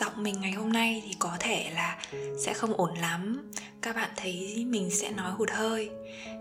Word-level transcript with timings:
giọng 0.00 0.22
mình 0.22 0.40
ngày 0.40 0.52
hôm 0.52 0.72
nay 0.72 1.02
thì 1.06 1.14
có 1.18 1.36
thể 1.40 1.70
là 1.74 1.98
sẽ 2.44 2.54
không 2.54 2.74
ổn 2.74 2.94
lắm. 2.94 3.50
Các 3.82 3.96
bạn 3.96 4.10
thấy 4.16 4.64
mình 4.68 4.90
sẽ 4.90 5.10
nói 5.10 5.32
hụt 5.32 5.50
hơi. 5.50 5.90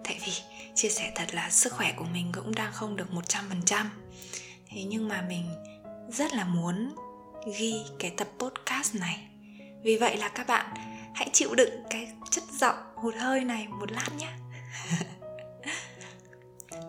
Tại 0.04 0.20
vì 0.26 0.34
chia 0.76 0.90
sẻ 0.90 1.12
thật 1.16 1.34
là 1.34 1.50
sức 1.50 1.74
khỏe 1.74 1.94
của 1.98 2.06
mình 2.14 2.32
cũng 2.34 2.56
đang 2.56 2.74
không 2.74 2.96
được 2.96 3.08
100% 3.12 3.86
thế 4.72 4.84
nhưng 4.84 5.08
mà 5.08 5.26
mình 5.30 5.44
rất 6.10 6.34
là 6.34 6.46
muốn 6.46 6.96
ghi 7.58 7.76
cái 8.00 8.12
tập 8.18 8.28
podcast 8.40 8.96
này. 8.96 9.28
Vì 9.84 9.98
vậy 9.98 10.18
là 10.18 10.30
các 10.30 10.48
bạn 10.48 10.74
hãy 11.16 11.30
chịu 11.34 11.56
đựng 11.56 11.84
cái 11.90 12.12
chất 12.30 12.44
giọng 12.60 12.76
hụt 12.96 13.16
hơi 13.16 13.44
này 13.44 13.68
một 13.68 13.92
lát 13.92 14.10
nhé 14.18 14.30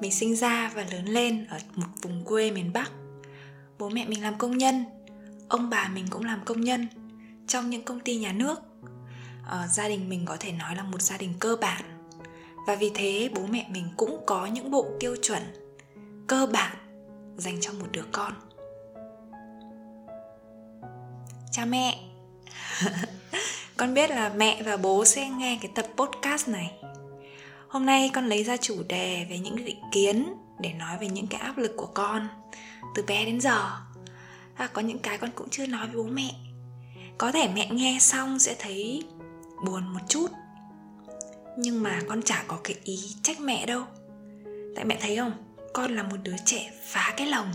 mình 0.00 0.12
sinh 0.12 0.36
ra 0.36 0.72
và 0.74 0.84
lớn 0.90 1.04
lên 1.04 1.46
ở 1.50 1.58
một 1.74 1.86
vùng 2.02 2.24
quê 2.24 2.50
miền 2.50 2.72
bắc. 2.72 2.90
Bố 3.78 3.88
mẹ 3.88 4.06
mình 4.06 4.22
làm 4.22 4.38
công 4.38 4.58
nhân 4.58 4.84
ông 5.52 5.70
bà 5.70 5.88
mình 5.94 6.06
cũng 6.10 6.24
làm 6.24 6.40
công 6.44 6.60
nhân 6.60 6.86
trong 7.46 7.70
những 7.70 7.84
công 7.84 8.00
ty 8.00 8.16
nhà 8.16 8.32
nước. 8.32 8.60
Ờ, 9.46 9.66
gia 9.66 9.88
đình 9.88 10.08
mình 10.08 10.24
có 10.26 10.36
thể 10.40 10.52
nói 10.52 10.76
là 10.76 10.82
một 10.82 11.02
gia 11.02 11.16
đình 11.16 11.34
cơ 11.40 11.56
bản. 11.60 11.82
Và 12.66 12.74
vì 12.74 12.90
thế 12.94 13.30
bố 13.34 13.46
mẹ 13.50 13.66
mình 13.70 13.88
cũng 13.96 14.22
có 14.26 14.46
những 14.46 14.70
bộ 14.70 14.86
tiêu 15.00 15.16
chuẩn 15.22 15.42
cơ 16.26 16.46
bản 16.46 16.76
dành 17.36 17.60
cho 17.60 17.72
một 17.72 17.86
đứa 17.92 18.04
con. 18.12 18.32
Cha 21.52 21.64
mẹ. 21.64 21.98
Con 23.76 23.94
biết 23.94 24.10
là 24.10 24.28
mẹ 24.28 24.62
và 24.62 24.76
bố 24.76 25.04
sẽ 25.04 25.30
nghe 25.30 25.58
cái 25.62 25.70
tập 25.74 25.86
podcast 25.96 26.48
này. 26.48 26.72
Hôm 27.68 27.86
nay 27.86 28.10
con 28.14 28.26
lấy 28.26 28.44
ra 28.44 28.56
chủ 28.56 28.82
đề 28.88 29.26
về 29.30 29.38
những 29.38 29.64
định 29.64 29.80
kiến 29.92 30.34
để 30.60 30.72
nói 30.72 30.98
về 31.00 31.08
những 31.08 31.26
cái 31.26 31.40
áp 31.40 31.58
lực 31.58 31.72
của 31.76 31.88
con 31.94 32.28
từ 32.94 33.02
bé 33.06 33.24
đến 33.24 33.40
giờ 33.40 33.70
à, 34.54 34.66
có 34.72 34.82
những 34.82 34.98
cái 34.98 35.18
con 35.18 35.30
cũng 35.34 35.48
chưa 35.50 35.66
nói 35.66 35.86
với 35.86 35.96
bố 35.96 36.10
mẹ. 36.10 36.34
Có 37.18 37.32
thể 37.32 37.48
mẹ 37.54 37.68
nghe 37.70 37.98
xong 38.00 38.38
sẽ 38.38 38.56
thấy 38.58 39.04
buồn 39.66 39.92
một 39.92 40.00
chút. 40.08 40.26
Nhưng 41.58 41.82
mà 41.82 42.00
con 42.08 42.22
chả 42.22 42.44
có 42.48 42.58
cái 42.64 42.76
ý 42.84 42.98
trách 43.22 43.40
mẹ 43.40 43.66
đâu. 43.66 43.82
Tại 44.76 44.84
mẹ 44.84 44.98
thấy 45.00 45.16
không? 45.16 45.32
Con 45.74 45.96
là 45.96 46.02
một 46.02 46.16
đứa 46.22 46.36
trẻ 46.44 46.72
phá 46.84 47.14
cái 47.16 47.26
lòng. 47.26 47.52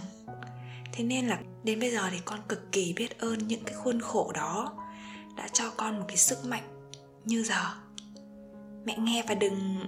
Thế 0.94 1.04
nên 1.04 1.28
là 1.28 1.40
đến 1.64 1.80
bây 1.80 1.92
giờ 1.92 2.10
thì 2.12 2.18
con 2.26 2.40
cực 2.48 2.72
kỳ 2.72 2.94
biết 2.94 3.20
ơn 3.20 3.48
những 3.48 3.64
cái 3.64 3.76
khuôn 3.76 4.02
khổ 4.02 4.32
đó 4.36 4.74
đã 5.36 5.48
cho 5.48 5.70
con 5.78 6.00
một 6.00 6.06
cái 6.08 6.18
sức 6.18 6.46
mạnh 6.46 6.92
như 7.26 7.44
giờ. 7.44 7.62
Mẹ 8.86 8.98
nghe 8.98 9.24
và 9.28 9.36
đừng 9.36 9.80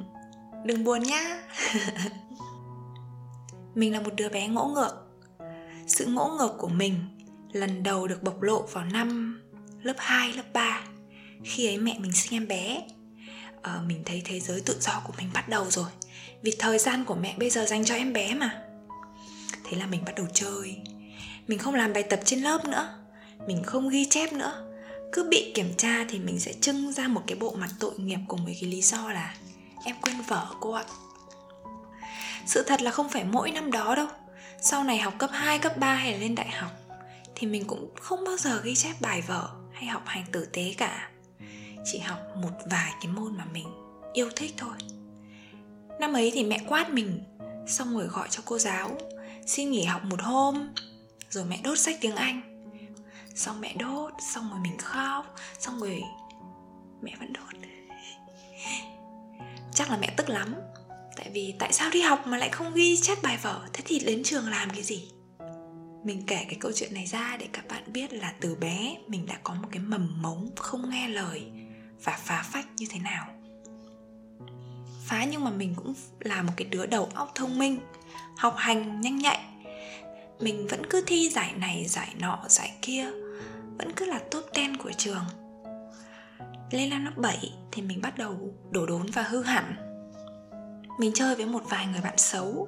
đừng 0.65 0.83
buồn 0.83 1.03
nhá. 1.03 1.39
Mình 3.75 3.93
là 3.93 3.99
một 3.99 4.15
đứa 4.15 4.29
bé 4.29 4.47
ngỗ 4.47 4.65
ngược 4.65 5.08
sự 5.89 6.05
ngỗ 6.05 6.35
ngược 6.39 6.55
của 6.57 6.67
mình 6.67 6.95
lần 7.51 7.83
đầu 7.83 8.07
được 8.07 8.23
bộc 8.23 8.41
lộ 8.41 8.61
vào 8.61 8.85
năm 8.85 9.41
lớp 9.83 9.93
2, 9.97 10.33
lớp 10.33 10.43
3 10.53 10.81
Khi 11.43 11.67
ấy 11.67 11.77
mẹ 11.77 11.95
mình 11.99 12.13
sinh 12.13 12.33
em 12.33 12.47
bé. 12.47 12.81
À, 13.61 13.81
Mình 13.87 14.03
thấy 14.05 14.21
thế 14.25 14.39
giới 14.39 14.61
tự 14.61 14.77
do 14.79 15.01
của 15.07 15.13
mình 15.17 15.29
bắt 15.33 15.49
đầu 15.49 15.65
rồi 15.69 15.89
Vì 16.41 16.55
thời 16.59 16.79
gian 16.79 17.05
của 17.05 17.15
mẹ 17.15 17.35
bây 17.39 17.49
giờ 17.49 17.65
dành 17.65 17.85
cho 17.85 17.95
em 17.95 18.13
bé 18.13 18.33
mà. 18.33 18.61
Thế 19.63 19.77
là 19.77 19.85
mình 19.85 20.05
bắt 20.05 20.13
đầu 20.17 20.27
chơi. 20.33 20.77
Mình 21.47 21.59
không 21.59 21.75
làm 21.75 21.93
bài 21.93 22.03
tập 22.03 22.19
trên 22.25 22.41
lớp 22.41 22.65
nữa 22.65 22.89
Mình 23.47 23.63
không 23.63 23.89
ghi 23.89 24.05
chép 24.05 24.33
nữa. 24.33 24.65
Cứ 25.11 25.27
bị 25.29 25.51
kiểm 25.55 25.73
tra 25.77 26.05
thì 26.09 26.19
mình 26.19 26.39
sẽ 26.39 26.53
trưng 26.53 26.91
ra 26.91 27.07
một 27.07 27.21
cái 27.27 27.37
bộ 27.37 27.51
mặt 27.51 27.69
tội 27.79 27.93
nghiệp 27.97 28.19
cùng 28.27 28.45
với 28.45 28.57
cái 28.61 28.69
lý 28.69 28.81
do 28.81 29.11
là 29.11 29.35
Em 29.85 29.95
quên 30.01 30.15
vở 30.27 30.47
cô 30.59 30.71
ạ. 30.71 30.83
Sự 32.45 32.63
thật 32.63 32.81
là 32.81 32.91
không 32.91 33.09
phải 33.09 33.23
mỗi 33.23 33.51
năm 33.51 33.71
đó 33.71 33.95
đâu 33.95 34.07
sau 34.61 34.83
này 34.83 34.97
học 34.97 35.13
cấp 35.17 35.29
2, 35.33 35.59
cấp 35.59 35.77
3 35.77 35.93
hay 35.93 36.11
là 36.11 36.17
lên 36.17 36.35
đại 36.35 36.49
học 36.49 36.71
thì 37.35 37.47
mình 37.47 37.63
cũng 37.67 37.95
không 38.01 38.23
bao 38.25 38.37
giờ 38.37 38.61
ghi 38.63 38.75
chép 38.75 39.01
bài 39.01 39.21
vở 39.21 39.49
hay 39.71 39.85
học 39.85 40.03
hành 40.05 40.25
tử 40.31 40.45
tế 40.45 40.73
cả. 40.77 41.09
Chỉ 41.85 41.99
học 41.99 42.19
một 42.35 42.51
vài 42.71 42.93
cái 43.01 43.11
môn 43.11 43.37
mà 43.37 43.45
mình 43.53 43.67
yêu 44.13 44.29
thích 44.35 44.53
thôi. 44.57 44.75
Năm 45.99 46.13
ấy 46.13 46.31
thì 46.33 46.43
mẹ 46.43 46.59
quát 46.67 46.89
mình 46.89 47.23
xong 47.67 47.97
rồi 47.97 48.07
gọi 48.07 48.27
cho 48.31 48.43
cô 48.45 48.57
giáo 48.57 48.97
xin 49.45 49.71
nghỉ 49.71 49.83
học 49.83 50.03
một 50.03 50.21
hôm 50.21 50.69
rồi 51.29 51.45
mẹ 51.45 51.59
đốt 51.63 51.79
sách 51.79 51.95
tiếng 52.01 52.15
anh. 52.15 52.41
Xong 53.35 53.61
mẹ 53.61 53.73
đốt 53.73 54.13
xong 54.33 54.49
rồi 54.49 54.59
mình 54.59 54.77
khóc 54.77 55.35
xong 55.59 55.79
rồi 55.79 56.03
mẹ 57.01 57.11
vẫn 57.19 57.33
đốt. 57.33 57.43
Chắc 59.73 59.91
là 59.91 59.97
mẹ 59.97 60.13
tức 60.17 60.29
lắm 60.29 60.55
tại 61.19 61.29
vì 61.33 61.53
tại 61.59 61.73
sao 61.73 61.89
đi 61.89 62.01
học 62.01 62.27
mà 62.27 62.37
lại 62.37 62.49
không 62.49 62.73
ghi 62.73 62.97
chép 62.97 63.17
bài 63.23 63.37
vở? 63.41 63.61
Thế 63.73 63.83
thì 63.87 63.99
đến 63.99 64.23
trường 64.23 64.49
làm 64.49 64.69
cái 64.69 64.83
gì? 64.83 65.11
Mình 66.03 66.23
kể 66.27 66.45
cái 66.45 66.57
câu 66.59 66.71
chuyện 66.75 66.93
này 66.93 67.05
ra 67.05 67.37
để 67.39 67.47
các 67.53 67.67
bạn 67.67 67.83
biết 67.93 68.13
là 68.13 68.33
từ 68.39 68.55
bé 68.55 68.95
mình 69.07 69.25
đã 69.25 69.37
có 69.43 69.53
một 69.53 69.67
cái 69.71 69.79
mầm 69.79 70.21
mống 70.21 70.49
không 70.55 70.89
nghe 70.89 71.09
lời 71.09 71.51
và 72.03 72.19
phá 72.23 72.45
phách 72.51 72.65
như 72.75 72.85
thế 72.89 72.99
nào. 72.99 73.27
Phá 75.05 75.25
nhưng 75.31 75.43
mà 75.43 75.51
mình 75.51 75.73
cũng 75.75 75.93
là 76.19 76.41
một 76.41 76.53
cái 76.57 76.67
đứa 76.67 76.85
đầu 76.85 77.09
óc 77.13 77.31
thông 77.35 77.59
minh, 77.59 77.79
học 78.37 78.55
hành 78.57 79.01
nhanh 79.01 79.17
nhạy. 79.17 79.39
Mình 80.39 80.67
vẫn 80.67 80.81
cứ 80.89 81.03
thi 81.07 81.29
giải 81.29 81.53
này, 81.57 81.85
giải 81.87 82.13
nọ, 82.19 82.39
giải 82.47 82.71
kia, 82.81 83.11
vẫn 83.77 83.91
cứ 83.95 84.05
là 84.05 84.19
top 84.31 84.45
10 84.55 84.67
của 84.83 84.91
trường. 84.97 85.25
Lên 86.71 86.89
năm 86.89 87.05
lớp 87.05 87.17
7 87.17 87.53
thì 87.71 87.81
mình 87.81 88.01
bắt 88.01 88.17
đầu 88.17 88.53
đổ 88.71 88.85
đốn 88.85 89.05
và 89.13 89.21
hư 89.21 89.43
hẳn 89.43 89.88
mình 90.99 91.11
chơi 91.15 91.35
với 91.35 91.45
một 91.45 91.63
vài 91.69 91.87
người 91.87 92.01
bạn 92.01 92.17
xấu. 92.17 92.67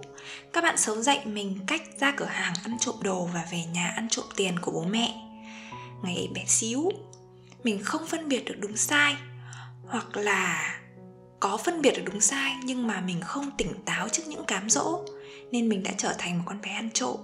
Các 0.53 0.63
bạn 0.63 0.77
xấu 0.77 1.01
dạy 1.01 1.25
mình 1.25 1.59
cách 1.67 1.81
ra 1.99 2.13
cửa 2.17 2.25
hàng 2.25 2.53
ăn 2.63 2.77
trộm 2.79 2.95
đồ 3.01 3.25
và 3.25 3.45
về 3.51 3.63
nhà 3.73 3.93
ăn 3.95 4.07
trộm 4.09 4.25
tiền 4.35 4.59
của 4.59 4.71
bố 4.71 4.83
mẹ. 4.83 5.13
Ngày 6.03 6.15
ấy 6.15 6.29
bé 6.33 6.45
xíu, 6.47 6.91
mình 7.63 7.83
không 7.83 8.07
phân 8.07 8.29
biệt 8.29 8.45
được 8.45 8.55
đúng 8.59 8.77
sai, 8.77 9.15
hoặc 9.87 10.17
là 10.17 10.79
có 11.39 11.57
phân 11.57 11.81
biệt 11.81 11.91
được 11.91 12.03
đúng 12.05 12.21
sai 12.21 12.53
nhưng 12.63 12.87
mà 12.87 13.01
mình 13.01 13.21
không 13.21 13.51
tỉnh 13.57 13.73
táo 13.85 14.09
trước 14.09 14.23
những 14.27 14.45
cám 14.45 14.69
dỗ, 14.69 15.05
nên 15.51 15.69
mình 15.69 15.83
đã 15.83 15.91
trở 15.97 16.13
thành 16.17 16.37
một 16.37 16.43
con 16.45 16.61
bé 16.61 16.71
ăn 16.71 16.89
trộm. 16.93 17.17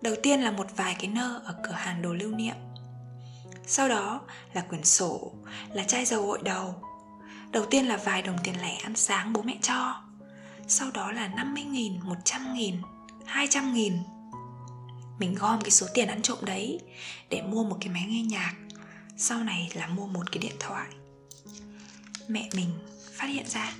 Đầu 0.00 0.14
tiên 0.22 0.40
là 0.40 0.50
một 0.50 0.66
vài 0.76 0.96
cái 0.98 1.10
nơ 1.10 1.40
ở 1.44 1.54
cửa 1.64 1.74
hàng 1.74 2.02
đồ 2.02 2.12
lưu 2.12 2.30
niệm. 2.30 2.54
Sau 3.66 3.88
đó 3.88 4.20
là 4.52 4.60
quyển 4.60 4.84
sổ, 4.84 5.32
là 5.72 5.84
chai 5.84 6.04
dầu 6.04 6.26
gội 6.26 6.38
đầu. 6.42 6.74
Đầu 7.52 7.66
tiên 7.70 7.86
là 7.86 7.96
vài 7.96 8.22
đồng 8.22 8.36
tiền 8.44 8.60
lẻ 8.60 8.76
ăn 8.76 8.96
sáng 8.96 9.32
bố 9.32 9.42
mẹ 9.42 9.56
cho. 9.62 10.02
Sau 10.68 10.90
đó 10.90 11.12
là 11.12 11.28
50 11.28 11.64
nghìn, 11.64 12.00
100 12.02 12.54
nghìn, 12.54 12.76
200 13.24 13.74
nghìn. 13.74 13.96
Mình 15.18 15.34
gom 15.34 15.60
cái 15.60 15.70
số 15.70 15.86
tiền 15.94 16.08
ăn 16.08 16.22
trộm 16.22 16.38
đấy 16.42 16.80
Để 17.30 17.42
mua 17.42 17.64
một 17.64 17.76
cái 17.80 17.88
máy 17.88 18.04
nghe 18.08 18.22
nhạc. 18.22 18.54
Sau 19.16 19.44
này 19.44 19.70
là 19.74 19.86
mua 19.86 20.06
một 20.06 20.32
cái 20.32 20.42
điện 20.42 20.56
thoại. 20.60 20.88
Mẹ 22.28 22.48
mình 22.54 22.70
phát 23.12 23.26
hiện 23.26 23.46
ra 23.46 23.72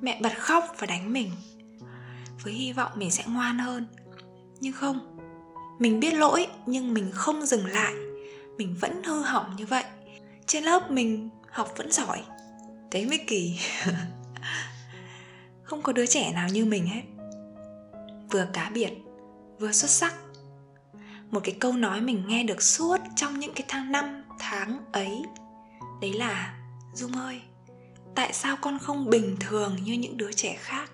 Mẹ 0.00 0.20
bật 0.22 0.32
khóc 0.38 0.74
và 0.78 0.86
đánh 0.86 1.12
mình 1.12 1.30
Với 2.42 2.52
hy 2.52 2.72
vọng 2.72 2.92
mình 2.94 3.10
sẽ 3.10 3.24
ngoan 3.26 3.58
hơn. 3.58 3.86
Nhưng 4.60 4.72
không 4.72 5.18
Mình 5.78 6.00
biết 6.00 6.14
lỗi 6.14 6.46
nhưng 6.66 6.94
mình 6.94 7.10
không 7.12 7.46
dừng 7.46 7.66
lại. 7.66 7.94
Mình 8.58 8.76
vẫn 8.80 9.02
hư 9.02 9.22
hỏng 9.22 9.56
như 9.56 9.66
vậy. 9.66 9.84
Trên 10.46 10.64
lớp 10.64 10.90
mình 10.90 11.30
học 11.50 11.72
vẫn 11.76 11.92
giỏi 11.92 12.22
thấy 12.90 13.06
mới 13.06 13.18
kỳ 13.26 13.58
Không 15.62 15.82
có 15.82 15.92
đứa 15.92 16.06
trẻ 16.06 16.32
nào 16.32 16.48
như 16.48 16.64
mình 16.64 16.86
hết. 16.86 17.02
Vừa 18.30 18.46
cá 18.52 18.70
biệt, 18.74 18.90
Vừa 19.58 19.72
xuất 19.72 19.90
sắc. 19.90 20.14
Một 21.30 21.40
cái 21.44 21.56
câu 21.60 21.72
nói 21.72 22.00
mình 22.00 22.24
nghe 22.26 22.44
được 22.44 22.62
suốt 22.62 23.00
Trong 23.16 23.38
những 23.38 23.54
cái 23.54 23.64
tháng 23.68 23.92
năm, 23.92 24.24
tháng 24.38 24.78
ấy. 24.92 25.22
Đấy 26.00 26.12
là, 26.12 26.54
Dung 26.94 27.12
ơi, 27.12 27.40
Tại 28.14 28.32
sao 28.32 28.56
con 28.60 28.78
không 28.78 29.10
bình 29.10 29.36
thường 29.40 29.76
như 29.82 29.92
những 29.92 30.16
đứa 30.16 30.32
trẻ 30.32 30.56
khác? 30.58 30.90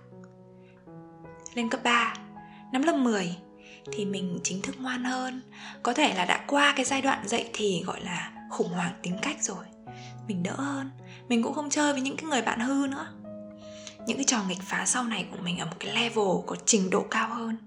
Lên 1.55 1.71
cấp 1.71 1.81
3 1.85 2.15
Năm 2.73 2.83
lớp 2.83 2.97
10 2.97 3.37
Thì 3.93 4.05
mình 4.05 4.41
chính 4.43 4.63
thức 4.63 4.75
ngoan 4.79 5.05
hơn. 5.05 5.41
Có 5.83 5.93
thể 5.93 6.15
là 6.15 6.25
đã 6.25 6.45
qua 6.47 6.73
cái 6.77 6.85
giai 6.85 7.03
đoạn 7.03 7.29
dậy 7.29 7.51
thì 7.53 7.83
gọi 7.87 8.01
là 8.01 8.33
khủng 8.51 8.69
hoảng 8.69 8.93
tính 9.03 9.17
cách 9.23 9.37
rồi 9.43 9.65
mình 10.29 10.43
đỡ 10.43 10.55
hơn. 10.57 10.91
Mình 11.29 11.43
cũng 11.43 11.55
không 11.55 11.71
chơi 11.71 11.93
với 11.93 12.03
những 12.03 12.17
cái 12.17 12.25
người 12.25 12.43
bạn 12.43 12.61
hư 12.61 12.87
nữa. 12.87 13.07
Những 14.07 14.17
cái 14.17 14.25
trò 14.25 14.43
nghịch 14.49 14.63
phá 14.63 14.87
sau 14.87 15.05
này 15.05 15.27
của 15.31 15.39
mình 15.43 15.59
ở 15.59 15.67
một 15.67 15.77
cái 15.81 15.95
level 15.95 16.47
có 16.47 16.57
trình 16.67 16.91
độ 16.91 17.07
cao 17.11 17.35
hơn. 17.35 17.59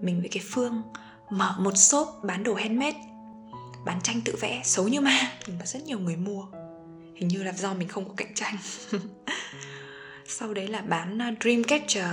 Mình 0.00 0.20
với 0.20 0.28
cái 0.28 0.42
phương 0.50 0.82
mở 1.30 1.56
một 1.58 1.76
shop 1.76 2.08
bán 2.22 2.44
đồ 2.44 2.54
handmade, 2.54 3.00
bán 3.84 4.00
tranh 4.02 4.20
tự 4.24 4.36
vẽ, 4.40 4.60
xấu 4.64 4.88
như 4.88 5.00
ma, 5.00 5.32
nhưng 5.46 5.58
mà 5.58 5.66
rất 5.66 5.82
nhiều 5.84 5.98
người 5.98 6.16
mua. 6.16 6.46
Hình 7.16 7.28
như 7.28 7.42
là 7.42 7.52
do 7.52 7.74
mình 7.74 7.88
không 7.88 8.08
có 8.08 8.14
cạnh 8.16 8.34
tranh. 8.34 8.56
Sau 10.26 10.54
đấy 10.54 10.68
là 10.68 10.80
bán 10.80 11.22
à, 11.22 11.32
dreamcatcher, 11.40 12.04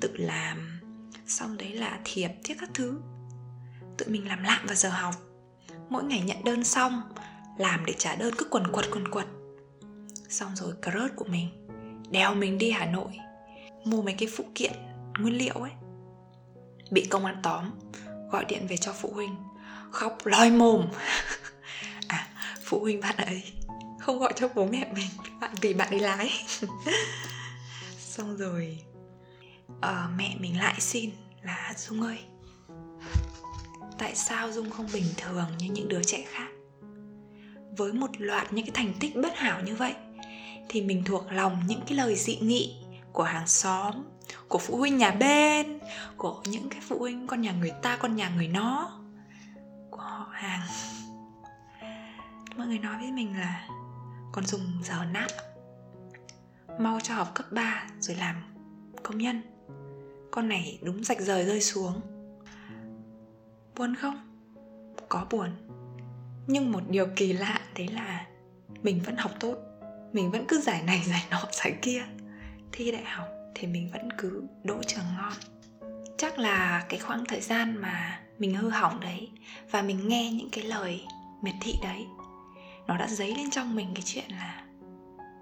tự 0.00 0.16
làm 0.16 0.80
xong 1.26 1.56
đấy 1.56 1.72
là 1.72 1.98
thiệp, 2.04 2.30
thiết 2.44 2.54
các 2.60 2.70
thứ. 2.74 3.00
Tự 3.96 4.06
mình 4.08 4.28
làm 4.28 4.42
lạm 4.42 4.66
vào 4.66 4.74
giờ 4.74 4.88
học. 4.88 5.14
Mỗi 5.88 6.04
ngày 6.04 6.20
nhận 6.20 6.44
đơn 6.44 6.64
xong 6.64 7.02
làm 7.58 7.84
để 7.86 7.94
trả 7.98 8.14
đơn 8.14 8.34
cứ 8.38 8.46
quần 8.50 8.72
quật 8.72 8.86
quần 8.90 9.08
quật. 9.08 9.26
Xong 10.28 10.56
rồi 10.56 10.72
crush 10.82 11.16
của 11.16 11.24
mình 11.24 11.48
đèo 12.10 12.34
mình 12.34 12.58
đi 12.58 12.70
hà 12.70 12.86
nội 12.86 13.18
mua 13.84 14.02
mấy 14.02 14.14
cái 14.18 14.28
phụ 14.36 14.44
kiện 14.54 14.72
nguyên 15.18 15.38
liệu 15.38 15.54
ấy. 15.54 15.72
Bị 16.90 17.04
công 17.04 17.24
an 17.24 17.36
tóm 17.42 17.70
gọi 18.30 18.44
điện 18.44 18.66
về 18.68 18.76
cho 18.76 18.92
phụ 18.92 19.10
huynh 19.14 19.36
khóc 19.90 20.18
lòi 20.24 20.50
mồm. 20.50 20.86
À 22.08 22.28
phụ 22.62 22.80
huynh 22.80 23.00
bạn 23.00 23.16
ấy 23.16 23.42
không 24.00 24.18
gọi 24.18 24.32
cho 24.36 24.48
bố 24.54 24.66
mẹ 24.66 24.92
mình 24.94 25.08
bạn 25.40 25.54
vì 25.60 25.74
bạn 25.74 25.88
đi 25.90 25.98
lái. 25.98 26.30
Xong 27.98 28.36
rồi 28.36 28.78
à, 29.80 30.08
mẹ 30.16 30.36
mình 30.40 30.58
lại 30.58 30.80
xin 30.80 31.10
là 31.42 31.74
dung 31.76 32.02
ơi 32.02 32.18
tại 33.98 34.14
sao 34.14 34.52
dung 34.52 34.70
không 34.70 34.86
bình 34.92 35.04
thường 35.16 35.46
như 35.58 35.66
những 35.66 35.88
đứa 35.88 36.02
trẻ 36.02 36.24
khác? 36.28 36.48
Với 37.78 37.92
một 37.92 38.10
loạt 38.18 38.52
những 38.52 38.64
cái 38.64 38.72
thành 38.74 38.92
tích 39.00 39.16
bất 39.16 39.36
hảo 39.36 39.60
như 39.64 39.76
vậy 39.76 39.94
thì 40.68 40.82
mình 40.82 41.02
thuộc 41.04 41.32
lòng 41.32 41.62
những 41.66 41.80
cái 41.86 41.96
lời 41.96 42.16
dị 42.16 42.36
nghị 42.36 42.76
của 43.12 43.22
hàng 43.22 43.46
xóm, 43.46 43.94
của 44.48 44.58
phụ 44.58 44.76
huynh 44.76 44.96
nhà 44.96 45.10
bên, 45.10 45.78
của 46.16 46.42
những 46.46 46.68
cái 46.68 46.80
phụ 46.88 46.98
huynh 46.98 47.26
con 47.26 47.40
nhà 47.40 47.52
người 47.52 47.72
ta, 47.82 47.96
con 47.96 48.16
nhà 48.16 48.30
người 48.36 48.48
nó, 48.48 49.00
của 49.90 50.00
họ 50.00 50.28
hàng. 50.32 50.60
Mọi 52.56 52.66
người 52.66 52.78
nói 52.78 52.96
với 53.00 53.12
mình 53.12 53.38
là 53.38 53.68
con 54.32 54.46
dùng 54.46 54.82
giờ 54.84 55.04
nát 55.12 55.28
mau 56.78 57.00
cho 57.00 57.14
học 57.14 57.28
cấp 57.34 57.46
3 57.52 57.86
rồi 58.00 58.16
làm 58.16 58.34
công 59.02 59.18
nhân. 59.18 59.42
Con 60.30 60.48
này 60.48 60.78
đúng 60.82 61.04
rạch 61.04 61.20
rời 61.20 61.44
rơi 61.44 61.60
xuống. 61.60 62.00
Buồn 63.76 63.94
không? 63.94 64.44
Có 65.08 65.26
buồn 65.30 65.48
nhưng 66.48 66.72
một 66.72 66.80
điều 66.88 67.06
kỳ 67.16 67.32
lạ 67.32 67.60
đấy 67.76 67.88
là 67.88 68.26
mình 68.82 69.00
vẫn 69.06 69.16
học 69.16 69.30
tốt. 69.40 69.56
Mình 70.12 70.30
vẫn 70.30 70.44
cứ 70.48 70.60
giải 70.60 70.82
này, 70.82 71.02
giải 71.06 71.24
nọ, 71.30 71.42
giải 71.52 71.74
kia. 71.82 72.02
Thi 72.72 72.92
đại 72.92 73.04
học 73.04 73.28
thì 73.54 73.66
mình 73.66 73.90
vẫn 73.92 74.08
cứ 74.18 74.42
đỗ 74.64 74.82
trường 74.86 75.04
ngon. 75.16 75.32
Chắc 76.18 76.38
là 76.38 76.84
cái 76.88 76.98
khoảng 76.98 77.24
thời 77.24 77.40
gian 77.40 77.76
mà 77.76 78.20
mình 78.38 78.54
hư 78.54 78.70
hỏng 78.70 79.00
đấy 79.00 79.30
và 79.70 79.82
mình 79.82 80.08
nghe 80.08 80.30
những 80.32 80.50
cái 80.50 80.64
lời 80.64 81.00
miệt 81.42 81.54
thị 81.60 81.74
đấy, 81.82 82.06
nó 82.86 82.96
đã 82.96 83.06
dấy 83.06 83.34
lên 83.34 83.50
trong 83.50 83.74
mình 83.74 83.88
cái 83.94 84.02
chuyện 84.06 84.30
là 84.30 84.64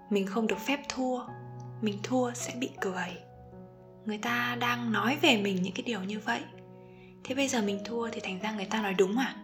mình 0.09 0.27
không 0.27 0.47
được 0.47 0.59
phép 0.59 0.79
thua, 0.89 1.19
mình 1.81 1.99
thua 2.03 2.31
sẽ 2.33 2.53
bị 2.59 2.69
cười. 2.81 3.17
Người 4.05 4.17
ta 4.17 4.57
đang 4.59 4.91
nói 4.91 5.17
về 5.21 5.41
mình 5.41 5.61
những 5.61 5.73
cái 5.73 5.83
điều 5.83 6.03
như 6.03 6.19
vậy. 6.19 6.41
Thế 7.23 7.35
bây 7.35 7.47
giờ 7.47 7.61
mình 7.61 7.79
thua 7.85 8.09
thì 8.09 8.21
thành 8.23 8.39
ra 8.39 8.51
người 8.51 8.65
ta 8.65 8.81
nói 8.81 8.93
đúng 8.93 9.17
à? 9.17 9.35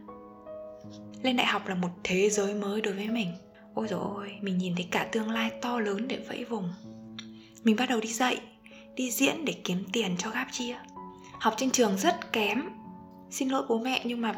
Lên 1.24 1.38
đại 1.38 1.48
học 1.48 1.68
là 1.68 1.76
một 1.76 1.90
thế 2.04 2.30
giới 2.30 2.54
mới 2.54 2.82
đối 2.82 2.94
với 2.94 3.08
mình. 3.08 3.34
Ôi 3.74 3.88
rồi 3.88 4.00
ôi, 4.16 4.32
mình 4.42 4.58
nhìn 4.58 4.76
thấy 4.76 4.88
cả 4.92 5.08
tương 5.12 5.32
lai 5.32 5.52
to 5.62 5.80
lớn 5.80 6.08
để 6.08 6.20
vẫy 6.28 6.46
vùng. 6.46 6.74
Mình 7.64 7.76
bắt 7.76 7.90
đầu 7.90 8.00
đi 8.00 8.10
dạy, 8.10 8.42
đi 8.96 9.12
diễn 9.12 9.46
để 9.46 9.54
kiếm 9.64 9.86
tiền 9.94 10.16
cho 10.18 10.30
gáp 10.30 10.48
chia. 10.52 10.78
Học 11.40 11.54
trên 11.58 11.72
trường 11.72 11.98
rất 11.98 12.32
kém. 12.32 12.70
Xin 13.32 13.50
lỗi 13.50 13.66
bố 13.70 13.80
mẹ, 13.80 14.02
nhưng 14.06 14.22
mà 14.22 14.34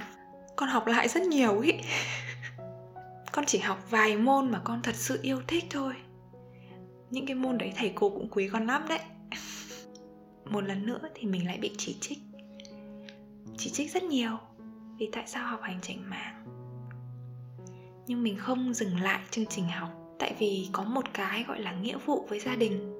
con 0.55 0.69
học 0.69 0.87
lại 0.87 1.07
rất 1.07 1.23
nhiều 1.23 1.59
ý. 1.59 1.71
Con 3.31 3.45
chỉ 3.45 3.59
học 3.59 3.87
vài 3.89 4.17
môn 4.17 4.51
mà 4.51 4.61
con 4.63 4.81
thật 4.81 4.95
sự 4.95 5.19
yêu 5.21 5.41
thích 5.47 5.63
thôi. 5.69 5.93
Những 7.09 7.25
cái 7.25 7.35
môn 7.35 7.57
đấy 7.57 7.73
thầy 7.75 7.91
cô 7.95 8.09
cũng 8.09 8.29
quý 8.29 8.49
con 8.49 8.67
lắm 8.67 8.85
đấy. 8.89 8.99
Một 10.45 10.61
lần 10.61 10.85
nữa 10.85 10.99
thì 11.15 11.27
mình 11.27 11.47
lại 11.47 11.57
bị 11.57 11.71
chỉ 11.77 11.97
trích. 12.01 12.17
Chỉ 13.57 13.69
trích 13.69 13.91
rất 13.91 14.03
nhiều 14.03 14.37
vì 14.97 15.09
tại 15.11 15.23
sao 15.27 15.47
học 15.47 15.61
hành 15.61 15.81
chảnh 15.81 16.09
mảng? 16.09 16.45
Nhưng 18.07 18.23
mình 18.23 18.37
không 18.37 18.73
dừng 18.73 18.99
lại 18.99 19.19
chương 19.31 19.45
trình 19.45 19.67
học, 19.69 19.89
tại 20.19 20.35
vì 20.39 20.69
có 20.71 20.83
một 20.83 21.05
cái 21.13 21.43
gọi 21.47 21.59
là 21.59 21.71
nghĩa 21.71 21.97
vụ 22.05 22.25
với 22.29 22.39
gia 22.39 22.55
đình. 22.55 22.93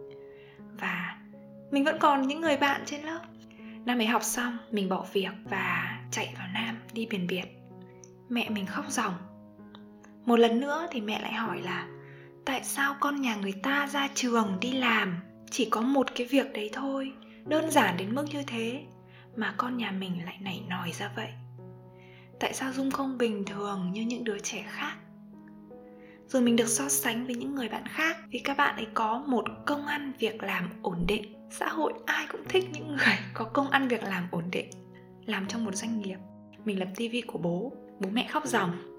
Và 0.80 1.18
mình 1.71 1.83
vẫn 1.83 1.97
còn 2.00 2.27
những 2.27 2.42
người 2.42 2.57
bạn 2.57 2.81
trên 2.86 3.01
lớp. 3.01 3.21
Năm 3.86 4.00
ấy 4.00 4.07
học 4.07 4.24
xong, 4.24 4.57
mình 4.71 4.89
bỏ 4.89 5.06
việc 5.13 5.31
và 5.44 6.00
chạy 6.12 6.33
vào 6.38 6.47
nam 6.53 6.77
đi 6.94 7.07
biển 7.09 7.27
biệt 7.27 7.56
mẹ 8.30 8.50
mình 8.50 8.65
khóc 8.65 8.86
ròng. 8.89 9.13
Một 10.25 10.36
lần 10.36 10.59
nữa 10.59 10.88
thì 10.91 11.01
mẹ 11.01 11.21
lại 11.21 11.33
hỏi 11.33 11.62
là, 11.62 11.88
tại 12.45 12.63
sao 12.63 12.95
con 13.00 13.21
nhà 13.21 13.36
người 13.36 13.53
ta 13.63 13.88
ra 13.88 14.09
trường 14.13 14.57
đi 14.62 14.71
làm? 14.71 15.19
Chỉ 15.51 15.68
có 15.69 15.81
một 15.81 16.07
cái 16.15 16.27
việc 16.27 16.53
đấy 16.53 16.69
thôi, 16.74 17.12
đơn 17.45 17.71
giản 17.71 17.98
đến 17.98 18.15
mức 18.15 18.25
như 18.31 18.44
thế, 18.48 18.83
mà 19.36 19.53
con 19.57 19.77
nhà 19.77 19.91
mình 19.91 20.25
lại 20.25 20.38
nảy 20.41 20.63
nòi 20.69 20.91
ra 20.91 21.12
vậy 21.15 21.30
tại 22.40 22.54
sao 22.54 22.74
dung 22.74 22.92
không 22.92 23.18
bình 23.18 23.46
thường 23.46 23.92
như 23.94 24.02
những 24.02 24.24
đứa 24.24 24.40
trẻ 24.40 24.66
khác? 24.68 24.96
Rồi 26.28 26.42
mình 26.42 26.56
được 26.56 26.68
so 26.68 26.90
sánh 26.90 27.26
với 27.26 27.36
những 27.36 27.56
người 27.56 27.70
bạn 27.70 27.84
khác 27.88 28.18
vì 28.30 28.40
các 28.40 28.58
bạn 28.58 28.76
ấy 28.76 28.88
có 28.94 29.24
một 29.28 29.46
công 29.66 29.86
ăn 29.86 30.14
việc 30.20 30.44
làm 30.44 30.70
ổn 30.82 31.04
định. 31.08 31.34
Xã 31.52 31.68
hội 31.68 31.94
ai 32.06 32.26
cũng 32.32 32.42
thích 32.50 32.66
những 32.74 32.88
người 32.88 33.18
có 33.34 33.46
công 33.46 33.70
ăn 33.70 33.88
việc 33.88 34.04
làm 34.04 34.28
ổn 34.32 34.44
định, 34.52 34.70
làm 35.26 35.48
trong 35.48 35.66
một 35.66 35.76
doanh 35.76 36.02
nghiệp. 36.02 36.18
Mình 36.66 36.80
làm 36.80 36.96
tivi 36.96 37.22
của 37.22 37.38
bố 37.38 37.74
bố 38.00 38.10
mẹ 38.10 38.28
khóc 38.32 38.48
ròng 38.48 38.96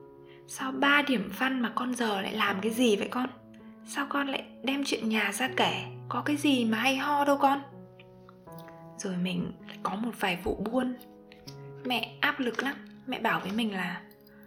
sao 0.49 0.73
ba 0.73 1.03
điểm 1.03 1.31
văn 1.38 1.61
mà 1.61 1.73
con 1.75 1.94
giờ 1.94 2.21
lại 2.21 2.35
làm 2.35 2.61
cái 2.61 2.73
gì 2.73 2.97
vậy 2.97 3.09
con? 3.11 3.29
Sao 3.87 4.06
con 4.09 4.29
lại 4.29 4.44
đem 4.62 4.83
chuyện 4.87 5.09
nhà 5.09 5.33
ra 5.33 5.49
kể? 5.56 5.85
Có 6.09 6.23
cái 6.23 6.37
gì 6.37 6.65
mà 6.65 6.79
hay 6.79 6.97
ho 6.97 7.25
đâu 7.25 7.38
con? 7.41 7.62
Rồi 8.99 9.17
mình 9.17 9.53
có 9.83 9.94
một 9.94 10.11
vài 10.21 10.38
vụ 10.44 10.55
buôn. 10.55 10.94
Mẹ 11.85 12.17
áp 12.21 12.41
lực 12.41 12.62
lắm 12.62 12.77
mẹ 13.06 13.20
bảo 13.20 13.41
với 13.41 13.53
mình 13.53 13.75
là, 13.75 14.03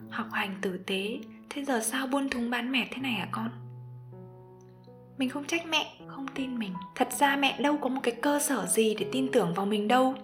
học 0.09 0.27
hành 0.31 0.55
tử 0.61 0.77
tế, 0.77 1.19
thế 1.49 1.63
giờ 1.65 1.79
sao 1.79 2.07
buôn 2.07 2.29
thúng 2.29 2.49
bán 2.49 2.71
mẹt 2.71 2.87
thế 2.91 3.01
này 3.01 3.11
hả 3.11 3.27
con? 3.31 3.49
Mình 5.17 5.29
không 5.29 5.45
trách 5.45 5.65
mẹ, 5.65 5.97
không 6.07 6.27
tin 6.35 6.59
mình. 6.59 6.73
Thật 6.95 7.07
ra 7.11 7.35
mẹ 7.35 7.61
đâu 7.61 7.77
có 7.77 7.89
một 7.89 7.99
cái 8.03 8.15
cơ 8.21 8.39
sở 8.39 8.65
gì 8.65 8.95
để 8.99 9.05
tin 9.11 9.31
tưởng 9.31 9.53
vào 9.53 9.65
mình 9.65 9.87
đâu. 9.87 10.15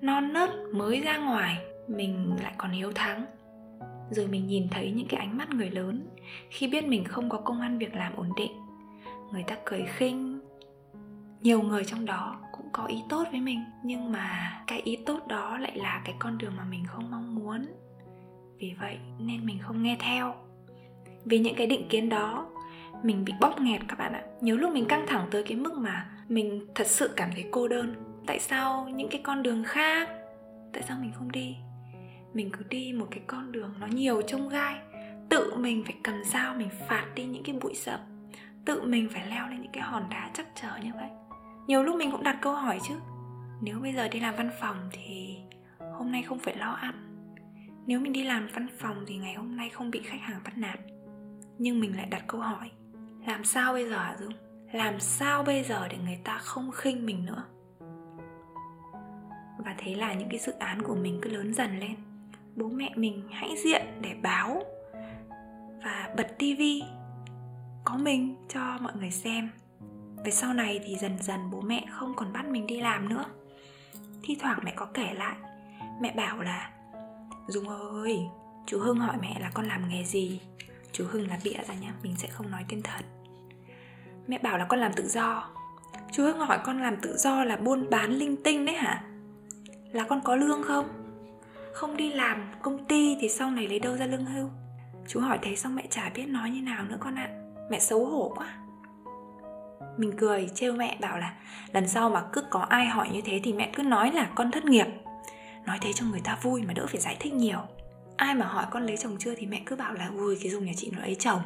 Non 0.00 0.32
nớt 0.32 0.50
mới 0.74 1.00
ra 1.00 1.18
ngoài, 1.18 1.58
mình 1.88 2.36
lại 2.42 2.52
còn 2.58 2.70
hiếu 2.70 2.92
thắng. 2.92 3.26
Rồi 4.10 4.26
mình 4.26 4.46
nhìn 4.46 4.68
thấy 4.70 4.92
những 4.96 5.08
cái 5.08 5.20
ánh 5.20 5.38
mắt 5.38 5.50
người 5.50 5.70
lớn. 5.70 6.06
Khi 6.50 6.68
biết 6.68 6.84
mình 6.84 7.04
không 7.04 7.28
có 7.28 7.38
công 7.38 7.60
ăn 7.60 7.78
việc 7.78 7.94
làm 7.94 8.16
ổn 8.16 8.28
định, 8.36 8.52
người 9.32 9.42
ta 9.42 9.56
cười 9.64 9.82
khinh. 9.86 10.40
Nhiều 11.40 11.62
người 11.62 11.84
trong 11.84 12.06
đó 12.06 12.36
có 12.72 12.84
ý 12.84 13.02
tốt 13.08 13.24
với 13.30 13.40
mình, 13.40 13.64
nhưng 13.82 14.12
mà 14.12 14.52
cái 14.66 14.80
ý 14.80 14.96
tốt 15.06 15.26
đó 15.28 15.58
lại 15.58 15.76
là 15.76 16.02
cái 16.04 16.14
con 16.18 16.38
đường 16.38 16.52
mà 16.56 16.64
mình 16.64 16.84
không 16.86 17.10
mong 17.10 17.34
muốn. 17.34 17.66
Vì 18.58 18.74
vậy 18.80 18.98
nên 19.18 19.46
mình 19.46 19.58
không 19.62 19.82
nghe 19.82 19.96
theo. 20.00 20.34
Vì 21.24 21.38
những 21.38 21.54
cái 21.54 21.66
định 21.66 21.88
kiến 21.88 22.08
đó, 22.08 22.46
mình 23.02 23.24
bị 23.24 23.32
bóp 23.40 23.60
nghẹt 23.60 23.80
các 23.88 23.98
bạn 23.98 24.12
ạ. 24.12 24.22
Nhiều 24.40 24.56
lúc 24.56 24.72
mình 24.72 24.84
căng 24.84 25.06
thẳng 25.06 25.28
tới 25.30 25.42
cái 25.42 25.56
mức 25.56 25.78
mà 25.78 26.10
mình 26.28 26.66
thật 26.74 26.86
sự 26.86 27.10
cảm 27.16 27.30
thấy 27.32 27.44
cô 27.50 27.68
đơn. 27.68 27.94
Tại 28.26 28.38
sao 28.38 28.88
những 28.88 29.08
cái 29.08 29.20
con 29.24 29.42
đường 29.42 29.64
khác? 29.64 30.08
Tại 30.72 30.82
sao 30.82 30.98
mình 31.00 31.12
không 31.12 31.32
đi? 31.32 31.56
Mình 32.34 32.50
cứ 32.52 32.64
đi 32.68 32.92
một 32.92 33.06
cái 33.10 33.20
con 33.26 33.52
đường 33.52 33.74
nó 33.80 33.86
nhiều 33.86 34.22
trông 34.22 34.48
gai. 34.48 34.74
Tự 35.28 35.56
mình 35.56 35.82
phải 35.84 35.94
cầm 36.02 36.24
dao 36.24 36.54
mình 36.54 36.68
phạt 36.88 37.06
đi 37.14 37.24
những 37.24 37.42
cái 37.42 37.56
bụi 37.60 37.74
rậm 37.74 38.00
tự 38.64 38.82
mình 38.82 39.08
phải 39.12 39.26
leo 39.26 39.48
lên 39.48 39.62
những 39.62 39.72
cái 39.72 39.82
hòn 39.82 40.02
đá 40.10 40.30
chắc 40.34 40.46
trở 40.54 40.76
như 40.84 40.90
vậy 40.94 41.08
nhiều 41.70 41.82
lúc 41.82 41.96
mình 41.96 42.10
cũng 42.10 42.22
đặt 42.22 42.38
câu 42.42 42.54
hỏi 42.54 42.80
chứ. 42.82 42.94
Nếu 43.60 43.78
bây 43.80 43.92
giờ 43.92 44.08
đi 44.08 44.20
làm 44.20 44.36
văn 44.36 44.50
phòng 44.60 44.76
thì 44.92 45.38
hôm 45.92 46.12
nay 46.12 46.22
không 46.22 46.38
phải 46.38 46.56
lo 46.56 46.70
ăn. 46.70 47.24
Nếu 47.86 48.00
mình 48.00 48.12
đi 48.12 48.22
làm 48.22 48.48
văn 48.54 48.66
phòng 48.78 49.04
thì 49.06 49.16
ngày 49.16 49.34
hôm 49.34 49.56
nay 49.56 49.68
không 49.68 49.90
bị 49.90 50.02
khách 50.04 50.20
hàng 50.20 50.40
bắt 50.44 50.58
nạt. 50.58 50.78
Nhưng 51.58 51.80
mình 51.80 51.96
lại 51.96 52.06
đặt 52.06 52.24
câu 52.26 52.40
hỏi, 52.40 52.70
làm 53.26 53.44
sao 53.44 53.72
bây 53.72 53.88
giờ 53.88 53.96
hả 53.98 54.16
dung? 54.20 54.32
Làm 54.72 55.00
sao 55.00 55.42
bây 55.42 55.64
giờ 55.64 55.88
để 55.88 55.96
người 56.04 56.18
ta 56.24 56.38
không 56.38 56.70
khinh 56.70 57.06
mình 57.06 57.26
nữa? 57.26 57.44
Và 59.58 59.74
thế 59.78 59.94
là 59.94 60.14
những 60.14 60.28
cái 60.28 60.38
dự 60.38 60.52
án 60.52 60.82
của 60.82 60.94
mình 60.94 61.18
cứ 61.22 61.30
lớn 61.30 61.54
dần 61.54 61.78
lên. 61.78 61.96
Bố 62.56 62.68
mẹ 62.68 62.92
mình 62.96 63.28
hãy 63.30 63.54
diện 63.64 63.82
để 64.00 64.14
báo 64.22 64.62
và 65.84 66.14
bật 66.16 66.38
tivi 66.38 66.82
có 67.84 67.96
mình 67.96 68.36
cho 68.48 68.78
mọi 68.80 68.92
người 68.96 69.10
xem 69.10 69.50
về 70.24 70.30
sau 70.30 70.54
này 70.54 70.80
thì 70.84 70.96
dần 70.96 71.16
dần 71.20 71.50
bố 71.50 71.60
mẹ 71.60 71.84
không 71.90 72.14
còn 72.16 72.32
bắt 72.32 72.48
mình 72.48 72.66
đi 72.66 72.80
làm 72.80 73.08
nữa. 73.08 73.24
Thi 74.22 74.36
thoảng 74.40 74.58
mẹ 74.62 74.72
có 74.76 74.86
kể 74.94 75.14
lại. 75.14 75.36
Mẹ 76.00 76.12
bảo 76.16 76.42
là, 76.42 76.70
dung 77.48 77.68
ơi, 77.68 78.20
chú 78.66 78.78
hưng 78.78 78.98
hỏi 78.98 79.16
mẹ 79.20 79.36
là 79.40 79.50
con 79.54 79.68
làm 79.68 79.88
nghề 79.88 80.04
gì? 80.04 80.40
Chú 80.92 81.04
hưng 81.08 81.28
là 81.28 81.38
bịa 81.44 81.58
ra 81.68 81.74
nhá, 81.74 81.94
mình 82.02 82.14
sẽ 82.16 82.28
không 82.28 82.50
nói 82.50 82.64
tên 82.68 82.82
thật. 82.82 83.04
Mẹ 84.26 84.38
bảo 84.38 84.58
là 84.58 84.64
con 84.64 84.80
làm 84.80 84.92
tự 84.92 85.08
do. 85.08 85.48
Chú 86.12 86.22
hưng 86.22 86.38
hỏi 86.38 86.58
con 86.64 86.82
làm 86.82 86.96
tự 86.96 87.16
do 87.16 87.44
là 87.44 87.56
buôn 87.56 87.90
bán 87.90 88.12
linh 88.12 88.42
tinh 88.42 88.66
đấy 88.66 88.76
hả? 88.76 89.04
Là 89.92 90.04
con 90.08 90.20
có 90.24 90.36
lương 90.36 90.62
không? 90.62 90.88
Không 91.72 91.96
đi 91.96 92.12
làm 92.12 92.52
công 92.62 92.84
ty 92.86 93.16
thì 93.20 93.28
sau 93.28 93.50
này 93.50 93.68
lấy 93.68 93.78
đâu 93.78 93.96
ra 93.96 94.06
lương 94.06 94.24
hưu? 94.24 94.48
Chú 95.08 95.20
hỏi 95.20 95.38
thế 95.42 95.56
xong 95.56 95.74
mẹ 95.74 95.86
chả 95.90 96.10
biết 96.14 96.26
nói 96.26 96.50
như 96.50 96.62
nào 96.62 96.84
nữa 96.84 96.96
con 97.00 97.14
ạ. 97.14 97.28
Mẹ 97.70 97.80
xấu 97.80 98.06
hổ 98.06 98.32
quá 98.36 98.56
mình 100.00 100.12
cười, 100.16 100.48
trêu 100.54 100.72
mẹ, 100.72 100.98
bảo 101.00 101.18
là, 101.18 101.34
lần 101.72 101.88
sau 101.88 102.10
mà 102.10 102.22
cứ 102.32 102.42
có 102.50 102.60
ai 102.60 102.86
hỏi 102.86 103.08
như 103.12 103.20
thế 103.24 103.40
thì 103.44 103.52
mẹ 103.52 103.70
cứ 103.76 103.82
nói 103.82 104.12
là 104.12 104.30
con 104.34 104.50
thất 104.50 104.64
nghiệp. 104.64 104.86
Nói 105.66 105.78
thế 105.80 105.92
cho 105.92 106.04
người 106.06 106.20
ta 106.24 106.38
vui 106.42 106.62
mà 106.62 106.72
đỡ 106.72 106.86
phải 106.86 107.00
giải 107.00 107.16
thích 107.20 107.32
nhiều. 107.32 107.58
Ai 108.16 108.34
mà 108.34 108.46
hỏi 108.46 108.66
con 108.70 108.86
lấy 108.86 108.96
chồng 108.96 109.16
chưa 109.18 109.34
thì 109.34 109.46
mẹ 109.46 109.62
cứ 109.66 109.76
bảo 109.76 109.94
là, 109.94 110.10
ui, 110.16 110.38
cái 110.42 110.50
dùng 110.50 110.64
nhà 110.64 110.72
chị 110.76 110.90
nó 110.96 111.02
ấy 111.02 111.14
chồng. 111.14 111.40